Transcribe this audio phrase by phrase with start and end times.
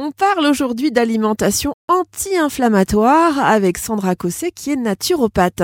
[0.00, 5.62] On parle aujourd'hui d'alimentation anti-inflammatoire avec Sandra Cosset qui est naturopathe.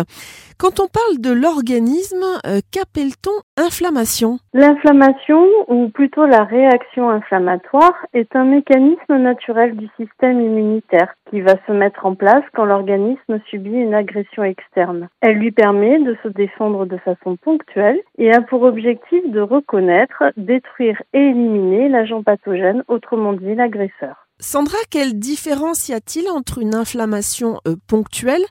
[0.59, 4.39] Quand on parle de l'organisme, euh, qu'appelle-t-on inflammation?
[4.53, 11.55] L'inflammation, ou plutôt la réaction inflammatoire, est un mécanisme naturel du système immunitaire qui va
[11.69, 15.11] se mettre en place quand l'organisme subit une agression externe.
[15.21, 20.25] Elle lui permet de se défendre de façon ponctuelle et a pour objectif de reconnaître,
[20.37, 24.24] détruire et éliminer l'agent pathogène, autrement dit l'agresseur.
[24.41, 28.45] Sandra, quelle différence y a-t-il entre une inflammation euh, ponctuelle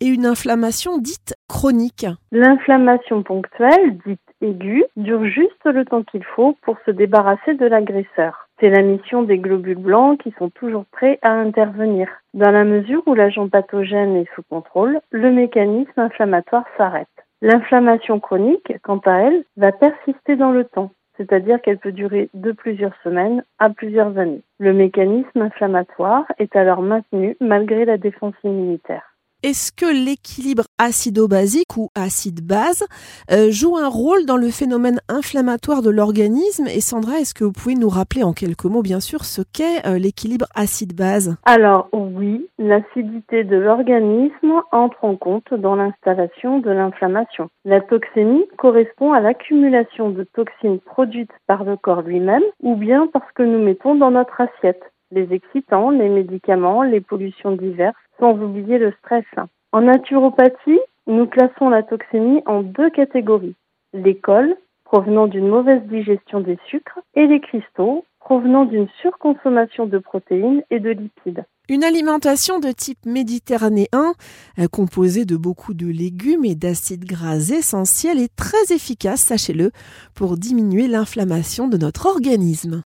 [0.00, 2.06] et une inflammation dite chronique?
[2.32, 8.48] L'inflammation ponctuelle, dite aiguë, dure juste le temps qu'il faut pour se débarrasser de l'agresseur.
[8.60, 12.08] C'est la mission des globules blancs qui sont toujours prêts à intervenir.
[12.34, 17.08] Dans la mesure où l'agent pathogène est sous contrôle, le mécanisme inflammatoire s'arrête.
[17.40, 22.50] L'inflammation chronique, quant à elle, va persister dans le temps c'est-à-dire qu'elle peut durer de
[22.52, 24.42] plusieurs semaines à plusieurs années.
[24.58, 29.11] Le mécanisme inflammatoire est alors maintenu malgré la défense immunitaire.
[29.44, 32.86] Est-ce que l'équilibre acido-basique ou acide-base
[33.32, 36.68] euh, joue un rôle dans le phénomène inflammatoire de l'organisme?
[36.68, 39.84] Et Sandra, est-ce que vous pouvez nous rappeler en quelques mots, bien sûr, ce qu'est
[39.84, 41.38] euh, l'équilibre acide-base?
[41.44, 47.48] Alors oui, l'acidité de l'organisme entre en compte dans l'installation de l'inflammation.
[47.64, 53.30] La toxémie correspond à l'accumulation de toxines produites par le corps lui-même ou bien parce
[53.32, 58.78] que nous mettons dans notre assiette les excitants, les médicaments, les pollutions diverses, sans oublier
[58.78, 59.24] le stress.
[59.72, 63.56] En naturopathie, nous classons la toxémie en deux catégories.
[63.92, 69.98] Les cols, provenant d'une mauvaise digestion des sucres, et les cristaux, provenant d'une surconsommation de
[69.98, 71.44] protéines et de lipides.
[71.68, 74.14] Une alimentation de type méditerranéen,
[74.58, 79.70] euh, composée de beaucoup de légumes et d'acides gras essentiels, est très efficace, sachez-le,
[80.14, 82.82] pour diminuer l'inflammation de notre organisme.